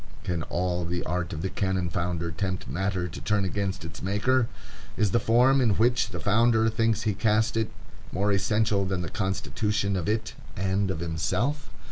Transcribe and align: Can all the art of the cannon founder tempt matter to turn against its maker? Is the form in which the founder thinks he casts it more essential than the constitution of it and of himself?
Can 0.23 0.41
all 0.41 0.83
the 0.83 1.03
art 1.03 1.31
of 1.31 1.43
the 1.43 1.49
cannon 1.51 1.87
founder 1.91 2.31
tempt 2.31 2.67
matter 2.67 3.07
to 3.07 3.21
turn 3.21 3.45
against 3.45 3.85
its 3.85 4.01
maker? 4.01 4.47
Is 4.97 5.11
the 5.11 5.19
form 5.19 5.61
in 5.61 5.75
which 5.75 6.09
the 6.09 6.19
founder 6.19 6.69
thinks 6.69 7.03
he 7.03 7.13
casts 7.13 7.55
it 7.55 7.69
more 8.11 8.31
essential 8.31 8.83
than 8.83 9.03
the 9.03 9.09
constitution 9.11 9.95
of 9.95 10.09
it 10.09 10.33
and 10.57 10.89
of 10.89 11.01
himself? 11.01 11.69